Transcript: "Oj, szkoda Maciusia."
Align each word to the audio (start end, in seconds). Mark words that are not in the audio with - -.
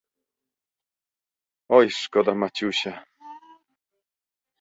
"Oj, 1.69 1.87
szkoda 1.89 2.33
Maciusia." 2.35 3.05